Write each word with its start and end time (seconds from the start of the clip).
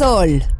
Sol. 0.00 0.59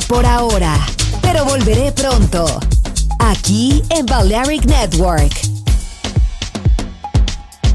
Por 0.00 0.24
ahora. 0.24 0.74
pero 1.20 1.44
volveré 1.44 1.92
pronto. 1.92 2.46
Aquí 3.18 3.82
en 3.90 4.06
Balearic 4.06 4.64
Network 4.64 5.41